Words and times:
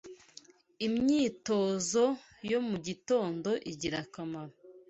Imyitozo 0.87 2.05
yo 2.51 2.59
mu 2.67 2.77
gitondo 2.87 3.49
igira 3.71 3.97
akamaro 4.05 4.53